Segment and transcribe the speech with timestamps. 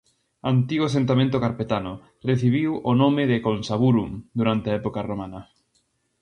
[0.51, 1.93] Antigo asentamento carpetano,
[2.29, 5.41] recibiu o nome de Consaburum durante a época romana.